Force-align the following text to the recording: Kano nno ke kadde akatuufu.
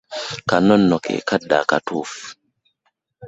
Kano 0.49 0.73
nno 0.79 0.97
ke 1.03 1.13
kadde 1.29 1.55
akatuufu. 1.61 2.23